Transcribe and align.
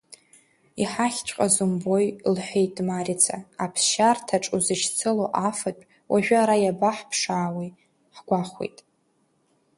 Иҳахьҵәҟьаз 0.81 1.55
умбои,— 1.63 2.07
лҳәеит 2.33 2.75
Марица, 2.89 3.37
аԥсшьарҭаҿ 3.63 4.45
узышьцылоу 4.55 5.29
афатә 5.47 5.83
уажәы 6.11 6.35
ара 6.41 6.55
иабаҳаԥшаауеи 6.63 7.69
ҳгәахәит. 8.15 8.77